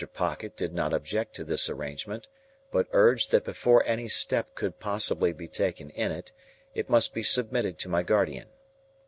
Pocket 0.15 0.57
did 0.57 0.73
not 0.73 0.95
object 0.95 1.35
to 1.35 1.43
this 1.43 1.69
arrangement, 1.69 2.25
but 2.71 2.87
urged 2.91 3.29
that 3.29 3.43
before 3.43 3.85
any 3.85 4.07
step 4.07 4.55
could 4.55 4.79
possibly 4.79 5.31
be 5.31 5.47
taken 5.47 5.91
in 5.91 6.11
it, 6.11 6.31
it 6.73 6.89
must 6.89 7.13
be 7.13 7.21
submitted 7.21 7.77
to 7.77 7.87
my 7.87 8.01
guardian. 8.01 8.47